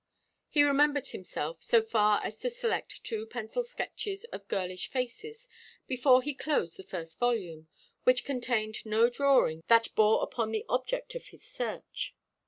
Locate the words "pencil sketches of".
3.27-4.47